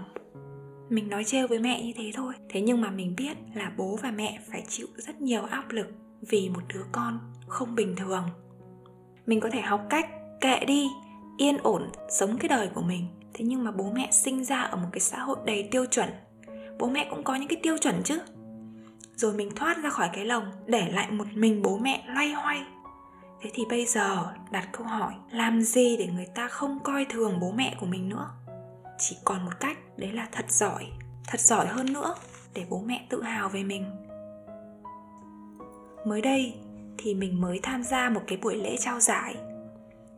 Mình 0.89 1.09
nói 1.09 1.25
trêu 1.25 1.47
với 1.49 1.59
mẹ 1.59 1.83
như 1.83 1.93
thế 1.97 2.11
thôi. 2.15 2.35
Thế 2.49 2.61
nhưng 2.61 2.81
mà 2.81 2.91
mình 2.91 3.15
biết 3.17 3.37
là 3.55 3.73
bố 3.77 3.99
và 4.03 4.11
mẹ 4.11 4.39
phải 4.51 4.65
chịu 4.69 4.87
rất 4.97 5.21
nhiều 5.21 5.43
áp 5.43 5.71
lực 5.71 5.87
vì 6.21 6.49
một 6.49 6.61
đứa 6.75 6.85
con 6.93 7.19
không 7.47 7.75
bình 7.75 7.97
thường. 7.97 8.25
Mình 9.27 9.41
có 9.41 9.51
thể 9.51 9.61
học 9.61 9.81
cách 9.91 10.07
kệ 10.41 10.65
đi, 10.67 10.89
yên 11.39 11.59
ổn 11.63 11.91
sống 12.09 12.39
cái 12.39 12.49
đời 12.49 12.69
của 12.75 12.83
mình. 12.83 13.07
Thế 13.35 13.45
nhưng 13.45 13.65
mà 13.65 13.71
bố 13.71 13.93
mẹ 13.95 14.09
sinh 14.13 14.45
ra 14.45 14.61
ở 14.61 14.77
một 14.77 14.89
cái 14.93 15.01
xã 15.01 15.19
hội 15.19 15.37
đầy 15.47 15.69
tiêu 15.71 15.87
chuẩn. 15.87 16.09
Bố 16.79 16.89
mẹ 16.89 17.07
cũng 17.11 17.23
có 17.23 17.35
những 17.35 17.49
cái 17.49 17.61
tiêu 17.63 17.79
chuẩn 17.79 18.03
chứ 18.05 18.19
rồi 19.17 19.33
mình 19.33 19.51
thoát 19.57 19.83
ra 19.83 19.91
khỏi 19.91 20.11
cái 20.13 20.25
lồng 20.25 20.53
để 20.67 20.91
lại 20.93 21.11
một 21.11 21.27
mình 21.35 21.63
bố 21.63 21.79
mẹ 21.79 22.05
loay 22.09 22.33
hoay. 22.33 22.65
Thế 23.41 23.51
thì 23.55 23.63
bây 23.71 23.87
giờ 23.87 24.35
đặt 24.51 24.69
câu 24.73 24.87
hỏi 24.87 25.15
làm 25.31 25.63
gì 25.63 25.97
để 25.97 26.07
người 26.07 26.27
ta 26.35 26.49
không 26.49 26.79
coi 26.85 27.05
thường 27.05 27.41
bố 27.41 27.53
mẹ 27.53 27.77
của 27.81 27.87
mình 27.87 28.09
nữa? 28.09 28.31
Chỉ 28.99 29.17
còn 29.25 29.45
một 29.45 29.61
cách 29.61 29.79
đấy 29.97 30.13
là 30.13 30.29
thật 30.33 30.51
giỏi 30.51 30.91
thật 31.27 31.41
giỏi 31.41 31.67
hơn 31.67 31.93
nữa 31.93 32.15
để 32.55 32.67
bố 32.71 32.83
mẹ 32.87 33.07
tự 33.11 33.23
hào 33.23 33.49
về 33.49 33.65
mình. 33.65 33.85
Mới 36.07 36.21
đây 36.21 36.55
thì 36.99 37.15
mình 37.15 37.41
mới 37.41 37.61
tham 37.63 37.83
gia 37.83 38.11
một 38.11 38.21
cái 38.27 38.39
buổi 38.43 38.57
lễ 38.57 38.77
trao 38.81 39.01
giải. 39.01 39.37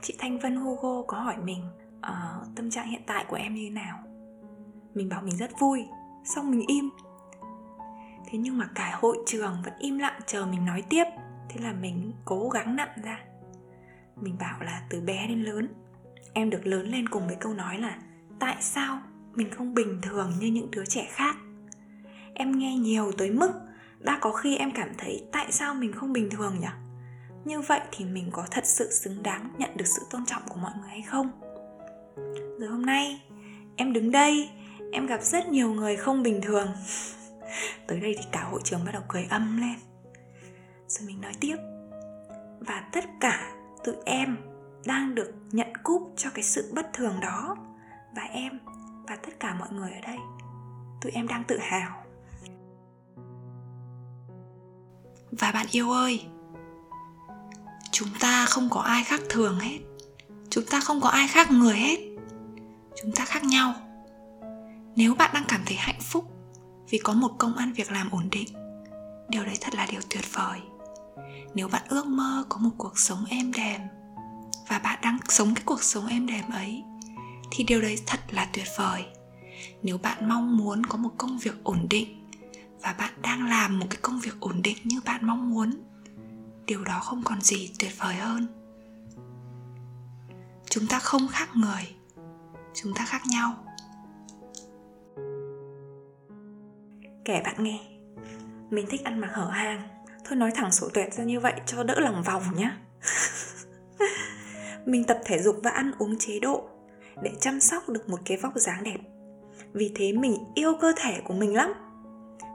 Chị 0.02 0.16
thanh 0.18 0.38
vân 0.38 0.56
hugo 0.56 1.02
có 1.02 1.20
hỏi 1.20 1.36
mình 1.44 1.62
uh, 1.98 2.56
tâm 2.56 2.70
trạng 2.70 2.88
hiện 2.88 3.02
tại 3.06 3.24
của 3.28 3.36
em 3.36 3.54
như 3.54 3.62
thế 3.64 3.70
nào? 3.70 3.98
Mình 4.94 5.08
bảo 5.08 5.22
mình 5.22 5.36
rất 5.36 5.50
vui 5.60 5.86
xong 6.24 6.50
mình 6.50 6.64
im 6.66 6.90
thế 8.26 8.38
nhưng 8.38 8.58
mà 8.58 8.68
cả 8.74 8.98
hội 9.00 9.18
trường 9.26 9.56
vẫn 9.64 9.74
im 9.78 9.98
lặng 9.98 10.20
chờ 10.26 10.46
mình 10.46 10.64
nói 10.64 10.82
tiếp. 10.88 11.04
Thế 11.48 11.60
là 11.62 11.72
mình 11.72 12.12
cố 12.24 12.48
gắng 12.48 12.76
nặn 12.76 12.88
ra. 13.04 13.20
Mình 14.16 14.36
bảo 14.40 14.60
là 14.60 14.82
từ 14.90 15.00
bé 15.00 15.26
đến 15.28 15.42
lớn, 15.42 15.68
em 16.32 16.50
được 16.50 16.66
lớn 16.66 16.86
lên 16.86 17.08
cùng 17.08 17.26
với 17.26 17.36
câu 17.40 17.54
nói 17.54 17.78
là 17.78 17.98
tại 18.38 18.56
sao 18.60 19.00
mình 19.34 19.50
không 19.50 19.74
bình 19.74 20.00
thường 20.02 20.32
như 20.40 20.46
những 20.46 20.70
đứa 20.70 20.84
trẻ 20.84 21.06
khác? 21.10 21.36
Em 22.34 22.58
nghe 22.58 22.76
nhiều 22.76 23.12
tới 23.18 23.30
mức 23.30 23.52
đã 23.98 24.18
có 24.20 24.32
khi 24.32 24.56
em 24.56 24.70
cảm 24.74 24.88
thấy 24.98 25.26
tại 25.32 25.52
sao 25.52 25.74
mình 25.74 25.92
không 25.92 26.12
bình 26.12 26.30
thường 26.30 26.56
nhỉ? 26.60 26.66
Như 27.44 27.60
vậy 27.60 27.80
thì 27.92 28.04
mình 28.04 28.28
có 28.32 28.46
thật 28.50 28.66
sự 28.66 28.90
xứng 28.90 29.22
đáng 29.22 29.50
nhận 29.58 29.70
được 29.76 29.86
sự 29.86 30.02
tôn 30.10 30.26
trọng 30.26 30.42
của 30.48 30.56
mọi 30.56 30.72
người 30.80 30.90
hay 30.90 31.02
không? 31.02 31.30
Rồi 32.58 32.68
hôm 32.68 32.86
nay, 32.86 33.22
em 33.76 33.92
đứng 33.92 34.10
đây, 34.10 34.50
em 34.92 35.06
gặp 35.06 35.22
rất 35.22 35.48
nhiều 35.48 35.72
người 35.72 35.96
không 35.96 36.22
bình 36.22 36.40
thường 36.42 36.68
tới 37.86 38.00
đây 38.00 38.14
thì 38.18 38.24
cả 38.32 38.44
hội 38.50 38.60
trường 38.64 38.84
bắt 38.84 38.92
đầu 38.92 39.02
cười 39.08 39.24
âm 39.24 39.56
lên. 39.60 39.76
Rồi 40.88 41.06
mình 41.06 41.20
nói 41.20 41.32
tiếp. 41.40 41.56
Và 42.60 42.88
tất 42.92 43.04
cả 43.20 43.52
tụi 43.84 43.94
em 44.04 44.36
đang 44.86 45.14
được 45.14 45.34
nhận 45.52 45.72
cúp 45.82 46.12
cho 46.16 46.30
cái 46.34 46.42
sự 46.44 46.72
bất 46.74 46.92
thường 46.92 47.20
đó. 47.20 47.56
Và 48.16 48.22
em 48.22 48.58
và 49.08 49.16
tất 49.16 49.40
cả 49.40 49.54
mọi 49.54 49.68
người 49.72 49.90
ở 49.90 50.00
đây, 50.00 50.18
tụi 51.00 51.12
em 51.12 51.28
đang 51.28 51.44
tự 51.44 51.58
hào. 51.58 52.02
Và 55.30 55.52
bạn 55.52 55.66
yêu 55.70 55.90
ơi, 55.90 56.26
chúng 57.90 58.08
ta 58.20 58.46
không 58.46 58.68
có 58.70 58.80
ai 58.80 59.04
khác 59.04 59.20
thường 59.28 59.58
hết. 59.58 59.78
Chúng 60.50 60.64
ta 60.70 60.80
không 60.80 61.00
có 61.00 61.08
ai 61.08 61.28
khác 61.28 61.50
người 61.50 61.76
hết. 61.76 61.98
Chúng 63.02 63.12
ta 63.12 63.24
khác 63.24 63.44
nhau. 63.44 63.74
Nếu 64.96 65.14
bạn 65.14 65.30
đang 65.34 65.44
cảm 65.48 65.60
thấy 65.66 65.76
hạnh 65.76 66.00
phúc 66.00 66.35
vì 66.90 66.98
có 66.98 67.12
một 67.12 67.30
công 67.38 67.56
ăn 67.56 67.72
việc 67.72 67.92
làm 67.92 68.10
ổn 68.10 68.28
định. 68.30 68.48
Điều 69.28 69.44
đấy 69.44 69.58
thật 69.60 69.74
là 69.74 69.86
điều 69.90 70.00
tuyệt 70.10 70.24
vời. 70.32 70.60
Nếu 71.54 71.68
bạn 71.68 71.82
ước 71.88 72.06
mơ 72.06 72.44
có 72.48 72.58
một 72.58 72.70
cuộc 72.78 72.98
sống 72.98 73.24
êm 73.28 73.52
đềm 73.52 73.80
và 74.68 74.78
bạn 74.78 74.98
đang 75.02 75.18
sống 75.28 75.54
cái 75.54 75.62
cuộc 75.66 75.82
sống 75.82 76.06
êm 76.06 76.26
đềm 76.26 76.44
ấy, 76.52 76.84
thì 77.50 77.64
điều 77.64 77.80
đấy 77.80 77.98
thật 78.06 78.20
là 78.30 78.48
tuyệt 78.52 78.66
vời. 78.76 79.04
Nếu 79.82 79.98
bạn 79.98 80.28
mong 80.28 80.56
muốn 80.56 80.86
có 80.86 80.96
một 80.98 81.10
công 81.18 81.38
việc 81.38 81.64
ổn 81.64 81.86
định 81.90 82.28
và 82.82 82.94
bạn 82.98 83.12
đang 83.22 83.46
làm 83.46 83.78
một 83.78 83.86
cái 83.90 83.98
công 84.02 84.20
việc 84.20 84.40
ổn 84.40 84.62
định 84.62 84.76
như 84.84 85.00
bạn 85.04 85.26
mong 85.26 85.50
muốn, 85.50 85.70
điều 86.66 86.84
đó 86.84 87.00
không 87.00 87.22
còn 87.24 87.40
gì 87.40 87.70
tuyệt 87.78 87.92
vời 87.98 88.14
hơn. 88.14 88.46
Chúng 90.70 90.86
ta 90.86 90.98
không 90.98 91.28
khác 91.28 91.48
người, 91.56 91.94
chúng 92.74 92.94
ta 92.94 93.04
khác 93.04 93.22
nhau. 93.26 93.54
Kể 97.26 97.40
bạn 97.44 97.64
nghe. 97.64 97.78
Mình 98.70 98.86
thích 98.90 99.04
ăn 99.04 99.18
mặc 99.18 99.30
hở 99.32 99.48
hang. 99.48 99.88
Thôi 100.24 100.36
nói 100.36 100.50
thẳng 100.54 100.72
sổ 100.72 100.88
tuyệt 100.94 101.14
ra 101.14 101.24
như 101.24 101.40
vậy 101.40 101.52
cho 101.66 101.82
đỡ 101.82 102.00
lòng 102.00 102.22
vòng 102.22 102.42
nhá. 102.56 102.78
Mình 104.86 105.04
tập 105.04 105.18
thể 105.24 105.38
dục 105.38 105.56
và 105.62 105.70
ăn 105.70 105.92
uống 105.98 106.18
chế 106.18 106.40
độ 106.40 106.68
để 107.22 107.30
chăm 107.40 107.60
sóc 107.60 107.88
được 107.88 108.08
một 108.08 108.20
cái 108.24 108.36
vóc 108.36 108.56
dáng 108.56 108.82
đẹp. 108.84 108.98
Vì 109.72 109.92
thế 109.94 110.12
mình 110.12 110.36
yêu 110.54 110.72
cơ 110.80 110.92
thể 110.96 111.20
của 111.24 111.34
mình 111.34 111.54
lắm. 111.54 111.72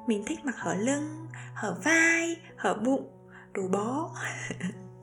Mình 0.08 0.24
thích 0.26 0.40
mặc 0.44 0.56
hở 0.58 0.76
lưng, 0.80 1.28
hở 1.54 1.78
vai, 1.84 2.36
hở 2.58 2.74
bụng, 2.74 3.12
đồ 3.54 3.68
bó. 3.68 4.16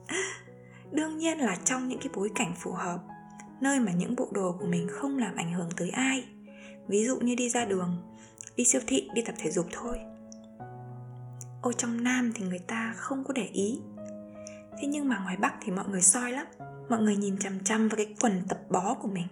Đương 0.91 1.17
nhiên 1.17 1.37
là 1.37 1.57
trong 1.63 1.87
những 1.87 1.99
cái 1.99 2.09
bối 2.15 2.31
cảnh 2.35 2.53
phù 2.59 2.71
hợp, 2.71 2.99
nơi 3.61 3.79
mà 3.79 3.91
những 3.91 4.15
bộ 4.15 4.27
đồ 4.31 4.55
của 4.59 4.65
mình 4.65 4.87
không 4.91 5.17
làm 5.17 5.35
ảnh 5.35 5.53
hưởng 5.53 5.69
tới 5.77 5.89
ai. 5.89 6.23
Ví 6.87 7.05
dụ 7.05 7.19
như 7.19 7.35
đi 7.35 7.49
ra 7.49 7.65
đường 7.65 8.08
đi 8.59 8.65
siêu 8.65 8.81
thị, 8.87 9.09
đi 9.13 9.21
tập 9.21 9.35
thể 9.37 9.51
dục 9.51 9.65
thôi. 9.71 9.99
Ôi, 11.61 11.73
trong 11.77 12.03
nam 12.03 12.31
thì 12.35 12.45
người 12.45 12.59
ta 12.59 12.93
không 12.97 13.23
có 13.23 13.33
để 13.33 13.49
ý. 13.53 13.79
Thế 14.79 14.87
nhưng 14.87 15.09
mà 15.09 15.19
ngoài 15.19 15.37
bắc 15.37 15.53
thì 15.61 15.71
mọi 15.71 15.85
người 15.89 16.01
soi 16.01 16.31
lắm. 16.31 16.45
Mọi 16.89 17.01
người 17.01 17.15
nhìn 17.15 17.37
chằm 17.37 17.63
chằm 17.63 17.87
vào 17.87 17.97
cái 17.97 18.15
quần 18.21 18.41
tập 18.49 18.59
bó 18.69 18.93
của 18.93 19.07
mình. 19.07 19.27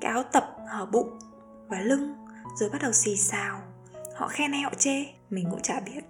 Cái 0.00 0.12
áo 0.12 0.22
tập, 0.22 0.56
hở 0.68 0.86
bụng 0.86 1.18
và 1.68 1.80
lưng, 1.80 2.14
rồi 2.60 2.70
bắt 2.70 2.82
đầu 2.82 2.92
xì 2.92 3.16
xào. 3.16 3.60
Họ 4.14 4.28
khen 4.28 4.52
hay 4.52 4.62
họ 4.62 4.72
chê, 4.78 5.04
mình 5.30 5.46
cũng 5.50 5.62
chả 5.62 5.80
biết. 5.80 6.00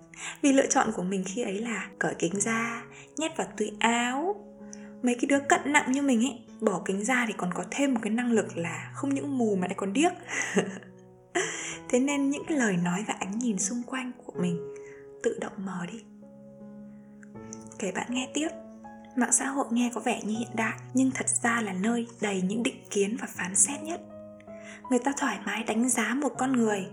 Vì 0.42 0.52
lựa 0.52 0.66
chọn 0.66 0.92
của 0.96 1.02
mình 1.02 1.24
khi 1.26 1.42
ấy 1.42 1.58
là 1.58 1.88
cởi 1.98 2.14
kính 2.18 2.40
ra 2.40 2.82
nhét 3.16 3.36
vào 3.36 3.46
túi 3.56 3.72
áo. 3.78 4.36
Mấy 5.02 5.14
cái 5.14 5.26
đứa 5.28 5.40
cận 5.48 5.72
nặng 5.72 5.92
như 5.92 6.02
mình 6.02 6.24
ấy, 6.24 6.40
bỏ 6.60 6.82
kính 6.84 7.04
ra 7.04 7.24
thì 7.28 7.34
còn 7.36 7.54
có 7.54 7.64
thêm 7.70 7.94
một 7.94 8.00
cái 8.02 8.12
năng 8.12 8.32
lực 8.32 8.56
là 8.56 8.90
không 8.94 9.14
những 9.14 9.38
mù 9.38 9.56
mà 9.56 9.66
lại 9.66 9.74
còn 9.78 9.92
điếc. 9.92 10.12
thế 11.94 12.00
nên 12.00 12.30
những 12.30 12.44
cái 12.48 12.58
lời 12.58 12.76
nói 12.76 13.04
và 13.08 13.14
ánh 13.18 13.38
nhìn 13.38 13.58
xung 13.58 13.82
quanh 13.82 14.12
của 14.24 14.32
mình 14.36 14.74
tự 15.22 15.38
động 15.40 15.52
mờ 15.56 15.86
đi. 15.92 15.98
Kể 17.78 17.92
bạn 17.92 18.06
nghe 18.10 18.28
tiếp. 18.34 18.48
Mạng 19.16 19.32
xã 19.32 19.46
hội 19.46 19.66
nghe 19.70 19.90
có 19.94 20.00
vẻ 20.00 20.22
như 20.24 20.38
hiện 20.38 20.48
đại, 20.54 20.78
nhưng 20.94 21.10
thật 21.10 21.26
ra 21.42 21.60
là 21.60 21.72
nơi 21.72 22.06
đầy 22.20 22.42
những 22.42 22.62
định 22.62 22.84
kiến 22.90 23.16
và 23.20 23.26
phán 23.34 23.54
xét 23.56 23.82
nhất. 23.82 24.00
Người 24.90 24.98
ta 24.98 25.12
thoải 25.16 25.38
mái 25.46 25.64
đánh 25.64 25.88
giá 25.88 26.14
một 26.14 26.32
con 26.38 26.52
người, 26.52 26.86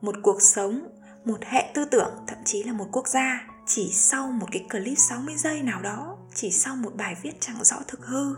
một 0.00 0.14
cuộc 0.22 0.42
sống, 0.42 0.88
một 1.24 1.44
hệ 1.44 1.70
tư 1.74 1.84
tưởng, 1.84 2.14
thậm 2.26 2.38
chí 2.44 2.62
là 2.62 2.72
một 2.72 2.86
quốc 2.92 3.08
gia 3.08 3.46
chỉ 3.66 3.90
sau 3.92 4.26
một 4.26 4.46
cái 4.52 4.66
clip 4.70 4.98
60 4.98 5.34
giây 5.36 5.62
nào 5.62 5.82
đó, 5.82 6.16
chỉ 6.34 6.50
sau 6.50 6.76
một 6.76 6.96
bài 6.96 7.16
viết 7.22 7.40
chẳng 7.40 7.64
rõ 7.64 7.76
thực 7.88 8.06
hư. 8.06 8.34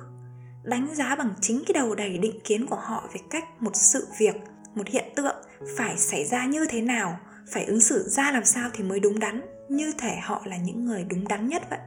Đánh 0.62 0.94
giá 0.94 1.16
bằng 1.16 1.34
chính 1.40 1.62
cái 1.66 1.72
đầu 1.74 1.94
đầy 1.94 2.18
định 2.18 2.40
kiến 2.44 2.66
của 2.66 2.76
họ 2.76 3.08
về 3.14 3.20
cách 3.30 3.62
một 3.62 3.76
sự 3.76 4.08
việc, 4.18 4.34
một 4.74 4.86
hiện 4.86 5.04
tượng 5.16 5.36
phải 5.76 5.98
xảy 5.98 6.24
ra 6.24 6.46
như 6.46 6.66
thế 6.70 6.80
nào 6.80 7.18
phải 7.50 7.64
ứng 7.64 7.80
xử 7.80 8.08
ra 8.08 8.32
làm 8.32 8.44
sao 8.44 8.70
thì 8.72 8.84
mới 8.84 9.00
đúng 9.00 9.18
đắn 9.18 9.40
như 9.68 9.92
thể 9.98 10.16
họ 10.22 10.42
là 10.44 10.56
những 10.56 10.84
người 10.84 11.04
đúng 11.04 11.28
đắn 11.28 11.48
nhất 11.48 11.62
vậy. 11.70 11.78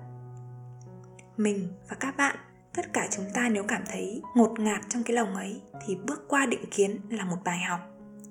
Mình 1.37 1.67
và 1.89 1.95
các 1.99 2.17
bạn 2.17 2.35
tất 2.75 2.93
cả 2.93 3.07
chúng 3.11 3.25
ta 3.33 3.49
nếu 3.49 3.63
cảm 3.63 3.81
thấy 3.91 4.21
ngột 4.35 4.59
ngạt 4.59 4.81
trong 4.89 5.03
cái 5.03 5.15
lòng 5.15 5.35
ấy 5.35 5.61
thì 5.85 5.95
bước 5.95 6.25
qua 6.29 6.45
định 6.45 6.65
kiến 6.71 6.99
là 7.09 7.25
một 7.25 7.37
bài 7.45 7.59
học. 7.69 7.79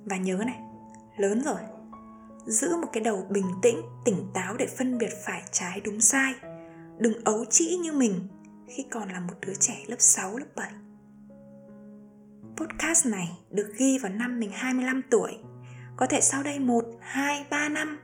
Và 0.04 0.16
nhớ 0.16 0.36
này 0.46 0.60
lớn 1.18 1.42
rồi. 1.44 1.60
Giữ 2.46 2.76
một 2.76 2.88
cái 2.92 3.02
đầu 3.04 3.26
bình 3.30 3.46
tĩnh 3.62 3.82
tỉnh 4.04 4.26
táo 4.34 4.56
để 4.56 4.66
phân 4.78 4.98
biệt 4.98 5.10
phải 5.24 5.42
trái 5.52 5.80
đúng 5.84 6.00
sai. 6.00 6.34
Đừng 6.98 7.24
ấu 7.24 7.44
trĩ 7.44 7.76
như 7.76 7.92
mình 7.92 8.28
khi 8.68 8.84
còn 8.90 9.08
là 9.08 9.20
một 9.20 9.34
đứa 9.46 9.54
trẻ 9.54 9.84
lớp 9.86 9.96
6, 9.98 10.36
lớp 10.36 10.46
7 10.56 10.70
Podcast 12.56 13.06
này 13.06 13.28
được 13.50 13.72
ghi 13.76 13.98
vào 13.98 14.12
năm 14.12 14.40
mình 14.40 14.50
25 14.54 15.02
tuổi. 15.10 15.38
Có 15.96 16.06
thể 16.06 16.20
sau 16.20 16.42
đây 16.42 16.58
1, 16.58 16.84
2, 17.00 17.46
3 17.50 17.68
năm 17.68 17.98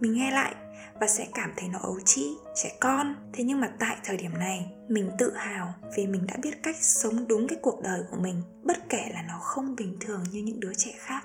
Mình 0.00 0.12
nghe 0.12 0.30
lại 0.30 0.54
và 1.00 1.06
sẽ 1.06 1.28
cảm 1.34 1.52
thấy 1.56 1.68
nó 1.68 1.78
ấu 1.78 2.00
trĩ, 2.00 2.26
trẻ 2.62 2.76
con. 2.80 3.30
Thế 3.32 3.44
nhưng 3.44 3.60
mà 3.60 3.70
tại 3.78 3.96
thời 4.04 4.16
điểm 4.16 4.32
này 4.38 4.72
Mình 4.88 5.10
tự 5.18 5.32
hào 5.36 5.74
vì 5.96 6.06
mình 6.06 6.26
đã 6.26 6.36
biết 6.42 6.62
cách 6.62 6.76
sống 6.80 7.28
đúng 7.28 7.48
cái 7.48 7.58
cuộc 7.62 7.82
đời 7.82 8.02
của 8.10 8.16
mình 8.16 8.42
Bất 8.62 8.88
kể 8.88 9.10
là 9.14 9.22
nó 9.22 9.38
không 9.38 9.76
bình 9.76 9.96
thường 10.00 10.24
như 10.32 10.42
những 10.42 10.60
đứa 10.60 10.74
trẻ 10.74 10.92
khác. 10.98 11.24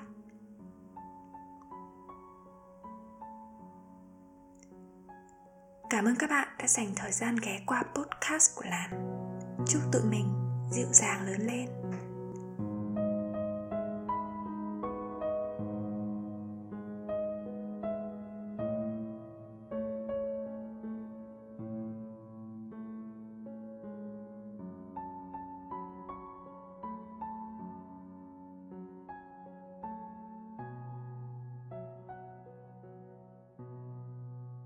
Cảm 5.90 6.04
ơn 6.04 6.16
các 6.16 6.30
bạn 6.30 6.48
đã 6.58 6.66
dành 6.66 6.92
thời 6.96 7.12
gian 7.12 7.36
ghé 7.42 7.60
qua 7.66 7.82
podcast 7.94 8.56
của 8.56 8.64
Lan 8.64 8.90
Chúc 9.68 9.82
tụi 9.92 10.02
mình 10.10 10.26
dịu 10.70 10.86
dàng 10.92 11.26
lớn 11.26 11.40
lên. 11.40 11.68